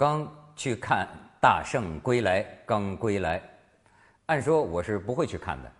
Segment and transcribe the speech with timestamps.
[0.00, 0.26] 刚
[0.56, 1.06] 去看
[1.42, 3.38] 《大圣归来》，刚归来。
[4.24, 5.70] 按说我是不会去看的，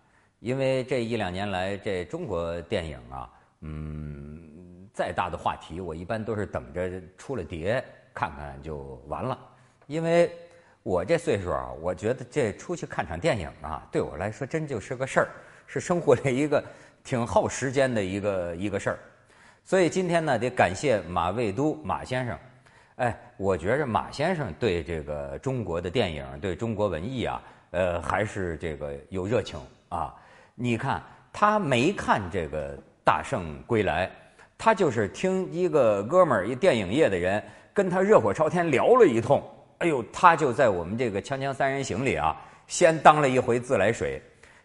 [0.41, 3.31] 因为这一两年来，这中国电影啊，
[3.63, 9.39] 嗯，再大的话题，我一般都是等着出了碟看看就完了。
[9.87, 10.31] 因为
[10.83, 15.29] 我这岁数啊，我觉得这出去看场电影啊，对我来说真就是个事儿，
[15.67, 16.63] 是生活的一个
[17.03, 18.99] 挺耗时间的一个一个事儿。
[19.65, 22.39] 所以今天呢，得感谢马未都马先生。
[23.01, 30.15] 哎，我觉着马先生对这个中国的电影、对中国文艺啊，呃，还是这个有热情啊。
[30.55, 34.07] 你看，他没看这个《大圣归来》，
[34.59, 39.43] 他就是听一个哥们儿，一电影业的人跟他热火朝天聊了一通。
[39.79, 44.21] 哎呦，他就在我们这个《锵锵三人行》里啊，先当了一回自来水。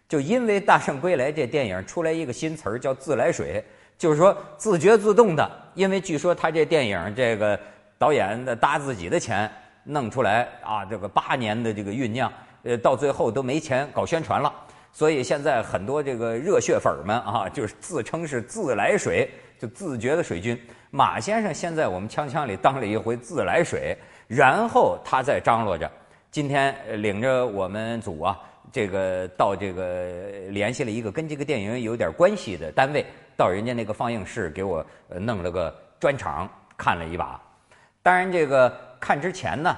[0.06, 3.64] 就因为《大圣归来》这电影出来一个新词儿，叫自来水，
[3.96, 5.50] 就是说自觉自动的。
[5.72, 7.58] 因为据说他这电影这个。
[7.98, 9.50] 导演的搭自己的钱
[9.84, 14.52] 弄出来啊，这个八年的这个酝酿，呃，到最后都没钱搞宣传了。
[14.92, 20.58] 所以现在很多这个热血粉儿们啊，就是自称是自来水，就自觉的水军。
[20.90, 25.90] 马先生现在我们锵锵里当了一回自来水，然后他再张罗着，
[26.30, 28.40] 今天领着我们组啊，
[28.72, 30.08] 这个到这个
[30.48, 33.04] 联系了一个跟这个电影有点关系的单位，
[33.36, 37.38] 到人家那个放映室给我弄了个专场，看了一把。
[38.06, 39.76] 当然，这个看之前呢，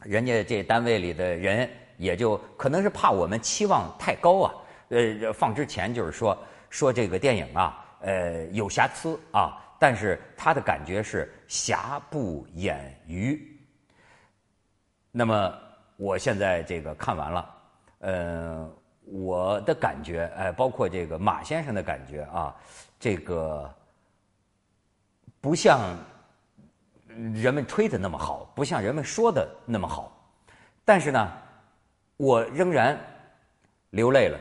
[0.00, 4.54] 人家这单位里的人也就可能是怕我们期望太高啊，
[4.88, 6.36] 呃，放之前就是说
[6.68, 13.56] 说这个电影啊，呃，有瑕疵啊，但是他的感觉是瑕不掩瑜。
[15.12, 15.54] 那么
[15.96, 17.54] 我现在这个看完了，
[18.00, 18.68] 呃，
[19.04, 22.52] 我的感觉，哎，包括这个马先生的感觉啊，
[22.98, 23.72] 这个
[25.40, 25.96] 不像。
[27.34, 30.12] 人们吹的那么好，不像人们说的那么好，
[30.84, 31.32] 但是呢，
[32.16, 32.98] 我仍然
[33.90, 34.38] 流泪了。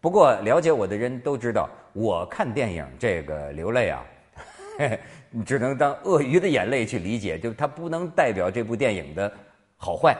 [0.00, 4.04] 不过了解我的人都知道，我看电影这个流泪啊，
[4.78, 9.32] 嘿 你只能当鳄鱼的眼泪去理解，就它不能代表这部电影的
[9.76, 10.16] 好坏。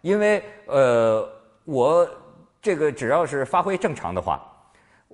[0.00, 1.28] 因为呃，
[1.64, 2.08] 我
[2.60, 4.42] 这个只要是发挥正常的话，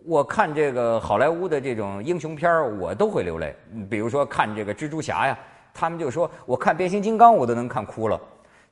[0.05, 3.55] 我看这个好莱坞的这种英雄片我都会流泪。
[3.91, 5.39] 比如说看这个蜘蛛侠呀。
[5.79, 8.21] 他们就说：“我看变形金刚，我都能看哭了。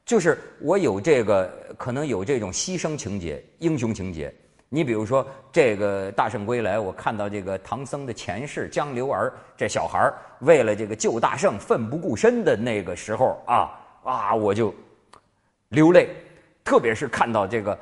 [0.05, 4.35] 就是我有这个，可能有这种牺牲情节、英雄情节。
[4.69, 13.71] 你比如说这个《大圣归来》，我看到这个唐僧的前世江流儿这小孩为了这个救大圣奋不顾身的那个时候啊
[14.03, 14.75] 啊，我就
[15.69, 16.09] 流泪。
[16.65, 17.79] 特别是看到这个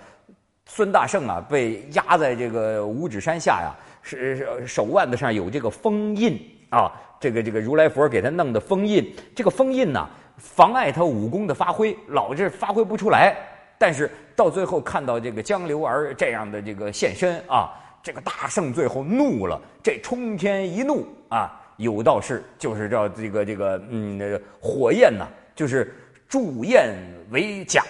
[0.66, 6.38] 孙大圣啊，被压在这个五指山下呀，是手腕子上有这个封印
[6.74, 13.34] 啊。”这个这个如来佛给他弄的封印，这个封印呢，妨碍他武功的发挥，老是发挥不出来。
[13.78, 25.94] 但是到最后看到这个江流儿这样的这个现身啊，这个大圣最后怒了，这冲天一怒啊，有道是就是叫这个这个嗯，火焰呐，就是
[26.28, 26.94] 铸焰
[27.30, 27.82] 为甲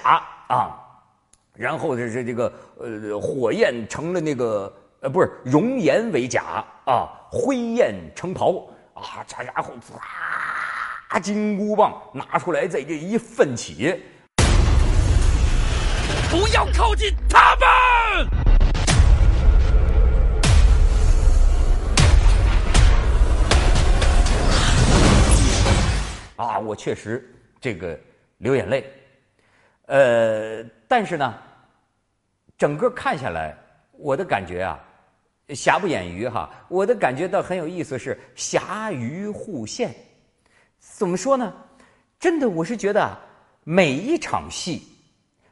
[0.47, 0.79] 啊，
[1.57, 8.65] 然后这这这个呃火焰成了那个呃不是熔岩为甲啊，灰焰成袍。
[8.95, 9.25] 啊！
[9.27, 9.75] 这然后，
[11.11, 14.01] 唰，金箍棒拿出来，在这一奋起，
[16.31, 17.67] 不要靠近他们！
[26.37, 27.99] 啊，我确实这个
[28.39, 28.93] 流眼泪，
[29.87, 31.35] 呃，但是呢，
[32.57, 33.57] 整个看下来，
[33.93, 34.79] 我的感觉啊。
[35.51, 39.95] 瑕不掩瑜哈，我的感觉倒很有意思，是瑕余互现。
[40.79, 41.53] 怎么说呢？
[42.19, 43.19] 真的，我是觉得
[43.65, 44.83] 每一场戏，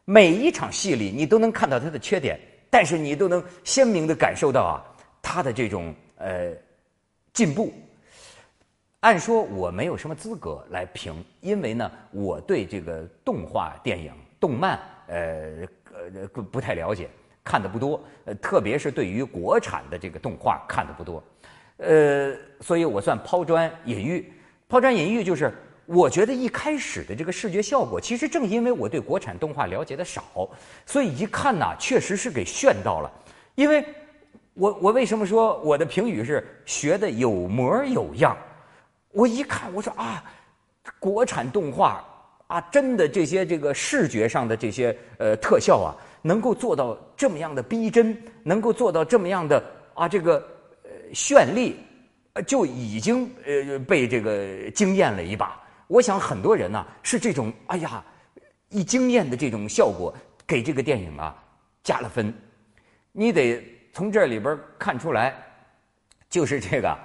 [0.05, 4.81] 每一场戏里，你都能看到他的缺点，但是你都能鲜明的感受到啊，
[5.21, 6.53] 他的这种呃
[7.35, 7.73] 进步。
[9.01, 14.79] 按说我没有什么资格来评，因为呢，我对这个动画电影、动漫
[15.09, 17.11] 呃呃不不太了解。
[17.45, 21.23] 看的不多，呃，特别是对于国产的这个动画看的不多，
[21.79, 24.33] 呃，所以我算抛砖引玉。
[24.69, 25.53] 抛砖引玉就是，
[25.85, 30.49] 我觉得一开始的这个视觉效果，其实正因为我对国产动画了解的少，
[30.87, 33.13] 所以一看呐，确实是给炫到了。
[33.55, 33.85] 因为，
[34.55, 38.37] 我我为什么说我的评语是学的有模有样？
[39.11, 40.25] 我一看，我说啊，
[40.99, 42.03] 国产动画
[42.47, 45.91] 啊，真的这些这个视觉上的这些呃特效啊。
[46.23, 50.37] 能够做到这么样的逼真，能够做到这么样的啊，这个
[50.85, 51.77] 呃绚丽，
[52.33, 55.61] 呃就已经呃被这个惊艳了一把。
[55.89, 58.03] 我想很多人呢是这种，哎呀，
[58.71, 60.15] 一惊艳的这种效果，
[60.47, 61.37] 给这个电影啊
[61.83, 62.33] 加了分。
[63.11, 65.35] 你得从这里边看出来，
[66.31, 66.97] 就是这个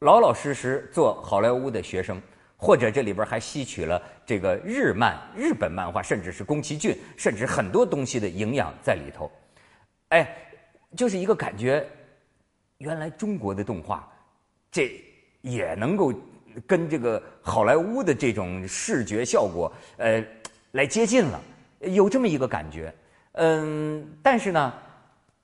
[0.00, 2.20] 老老实实做好莱坞的学生，
[2.60, 9.32] 或者这里边还吸取了这个日漫、日本漫画，甚至是宫崎骏，甚至很多东西的营养在里头。
[10.08, 10.36] 哎，
[10.94, 11.86] 就是一个感觉，
[12.78, 14.06] 原来中国的动画，
[14.70, 15.02] 这
[15.40, 16.12] 也能够
[16.66, 20.22] 跟这个好莱坞的这种视觉效果，呃，
[20.72, 21.40] 来接近了，
[21.80, 22.92] 有这么一个感觉。
[23.32, 24.74] 嗯，但是呢，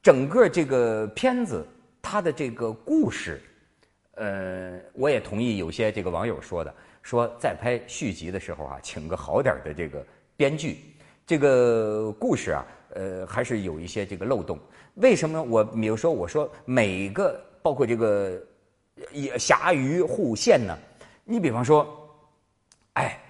[0.02, 1.66] 整个这个片子
[2.02, 3.40] 它的这个故事，
[4.16, 6.74] 呃，我也同意有些这个网友说的，
[7.06, 10.04] 说在拍续集的时候啊，请个好点的这个
[10.36, 10.78] 编剧，
[11.24, 12.66] 这个故事啊。
[12.94, 14.58] 呃，还是有一些这个漏洞。
[14.94, 18.42] 为什么我比如说我说每个包括这个
[19.12, 20.76] 也侠鱼护线呢？
[21.22, 21.86] 你比方说，
[22.94, 23.20] 哎，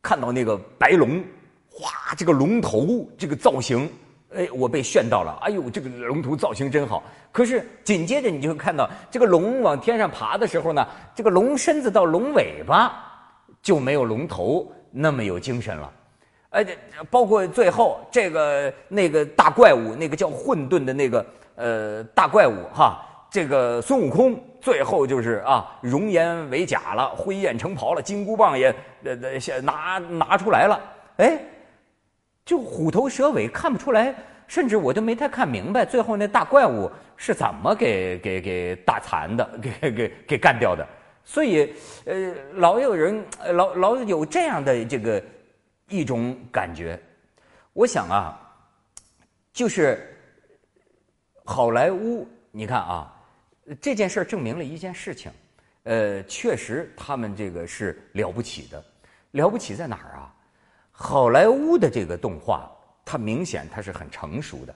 [0.00, 1.22] 看到那个白龙，
[1.70, 3.88] 哗，这个龙头这个造型，
[4.38, 5.36] 哎，我被炫到了。
[5.42, 7.02] 哎呦，这个龙头造型真好。
[7.32, 13.04] 可是紧接着你就会看到这个龙往天上爬的时候呢，这个龙身子到龙尾巴
[13.60, 15.92] 就没有龙头那么有精神了。
[16.50, 16.64] 呃，
[17.10, 21.26] 包括最后这个那个大怪物，那个叫混沌的那个
[21.56, 28.74] 呃大怪物哈，这个孙悟空最后就是啊容颜为假了，灰雁成袍了，金箍棒也
[29.04, 30.80] 呃呃拿拿出来了，
[31.18, 31.38] 哎，
[32.48, 34.14] 就虎头蛇尾看不出来，
[34.46, 40.88] 甚至我都没太看明白，最后那大怪物是怎么给给给打残的，给给给干掉的，
[41.26, 41.74] 所以
[42.06, 43.22] 呃老有人
[43.52, 45.22] 老老有这样的这个。
[45.90, 47.00] 一种感觉，
[47.72, 48.38] 我想啊，
[49.54, 50.14] 就是
[51.46, 53.10] 好莱坞，你看啊，
[53.80, 55.32] 这件事证明了一件事情，
[55.84, 58.84] 呃，确实他们这个是了不起的，
[59.30, 60.34] 了不起在哪儿啊？
[61.00, 62.68] 好莱坞的这个动画，
[63.04, 64.74] 它明显它是很成熟的，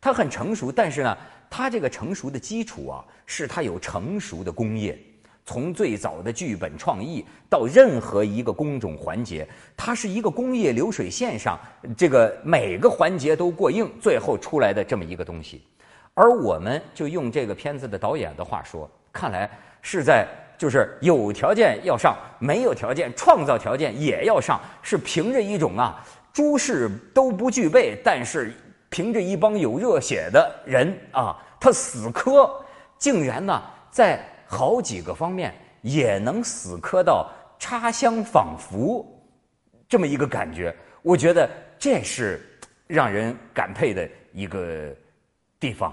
[0.00, 1.18] 它很成熟，但是呢，
[1.50, 4.96] 它这个成熟的基础啊，是它有成熟的工业。
[5.44, 9.46] 从最早的剧本创意到任何一个工种环节，
[9.76, 11.58] 它是一个工业流水线上，
[11.96, 15.64] 这个每个环节都过硬，最后出来的这么一个东西。
[16.14, 19.50] 而我们就用这个片子的导演的话说，看来
[19.82, 28.52] 是在就是有条件要上，没有条件创造条件也要上，是凭着一种啊诸事都不具备，但是
[28.88, 32.50] 凭着一帮有热血的人啊，他死磕，
[32.98, 34.20] 竟然呢在。
[34.48, 39.04] 好几个方面也能死磕到插香仿佛
[39.88, 40.72] 这么一个感觉，
[41.02, 41.50] 我觉得
[41.80, 42.40] 这是
[42.86, 44.94] 让人感佩的一个
[45.58, 45.92] 地方。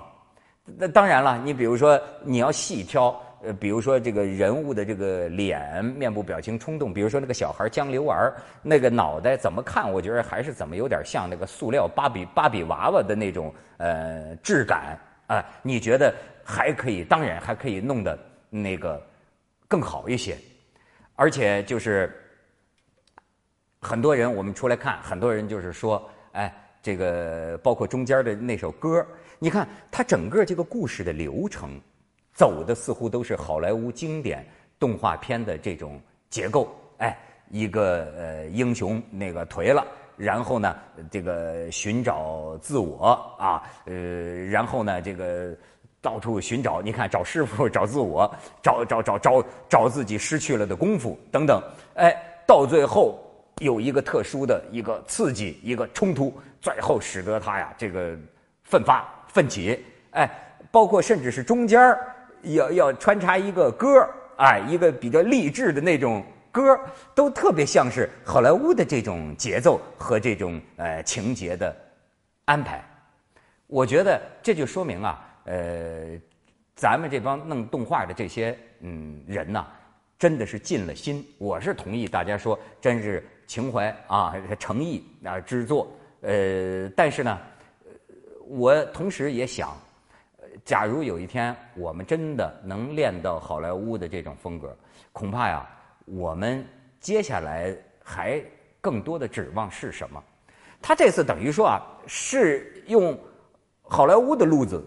[0.65, 14.97] 那当然了，你比如说你要细挑，呃，比如说这个人物的这个脸、面部表情冲动，比如说那个小孩江流儿那个脑袋怎么看，我觉得还是怎么有点像那个塑料芭比芭比娃娃的那种呃质感
[15.27, 15.43] 啊？
[15.61, 16.13] 你觉得
[16.43, 17.03] 还可以？
[17.03, 18.17] 当然还可以弄得。
[18.55, 19.03] 那个
[19.67, 20.37] 更好一些，
[21.15, 22.15] 而且就是
[23.81, 29.03] 很多人我们出来看，很多人就是说，哎，这个包括中间的那首歌，
[29.39, 31.81] 你看它整个这个故事的流程
[32.33, 34.45] 走的似乎都是好莱坞经典
[34.79, 35.99] 动画片的这种
[36.29, 37.17] 结构，哎，
[37.49, 39.85] 一个呃英雄那个颓了，
[40.17, 40.75] 然后呢
[41.09, 43.93] 这个寻找自我啊，呃，
[44.45, 45.55] 然后呢这个。
[46.03, 48.29] 到处寻找，你看，找师傅，找自我，
[48.61, 51.63] 找找找找找自己失去了的功夫等等，
[51.95, 52.13] 哎，
[52.45, 53.17] 到最后
[53.59, 58.17] 有一个特殊的一个刺激，一个冲突，最后使得他呀这个
[58.65, 60.29] 奋发奋起，哎，
[60.71, 62.12] 包括甚至是中间儿
[62.43, 64.07] 要要穿插一个歌
[64.37, 66.79] 哎，一个比较励志的那种歌
[67.15, 71.75] 都特别像是好莱坞的这种节奏和这种呃情节的
[72.45, 72.83] 安排，
[73.67, 75.29] 我觉得这就说明啊。
[75.45, 76.19] 呃，
[76.75, 79.65] 咱们这帮弄动画的这些嗯人呐，
[80.17, 81.25] 真的是尽了心。
[81.37, 85.91] 我是同意大家说，真是情怀啊、诚意啊之作。
[86.21, 87.37] 呃，但是呢，
[88.47, 89.77] 我同时也想，
[90.65, 94.75] 假如有一天我们真的能练到好莱坞的这种风格，
[95.11, 95.67] 恐怕呀，
[96.05, 96.65] 我们
[96.99, 98.41] 接下来还
[98.79, 100.23] 更多的指望是什么？
[100.81, 103.17] 他这次等于说啊，是用
[103.81, 104.83] 好莱坞的路子。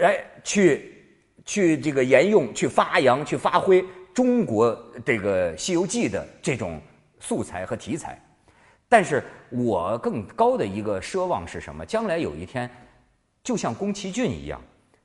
[0.00, 1.04] 哎，去
[1.44, 6.80] 去这个沿用、去发扬、去发挥中国这个《西游记》的这种
[7.18, 8.22] 素材和题材，
[8.88, 11.84] 但是我更高的一个奢望是什么？
[11.84, 12.70] 将来有一天，
[13.42, 14.60] 就像宫崎骏一样，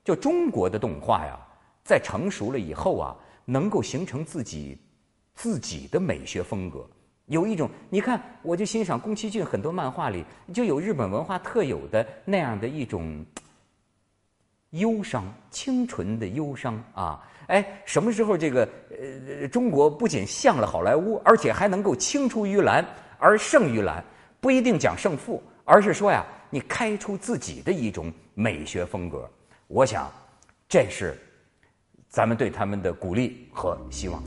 [0.06, 1.38] 就中国的动画呀，
[1.84, 4.78] 在成熟了以后啊，能够形成自己
[5.34, 6.88] 自己的美学风格，
[7.26, 13.26] 有一种，你看，我就欣赏宫崎骏很多漫画里就有日本文化特有的那样的一种
[14.70, 17.28] 忧伤，清纯的忧伤啊！
[17.48, 18.70] 哎，什么时候这个
[19.42, 22.86] 呃，中国不仅像了好莱坞，而且还能够青出于蓝
[23.18, 24.04] 而胜于蓝？
[24.40, 29.28] 不一定讲胜负，而是说呀，你开出自己的一种美学风格。
[29.68, 30.12] 我想，
[30.70, 31.18] 这是
[32.08, 34.24] 咱们对他们的鼓励和希望。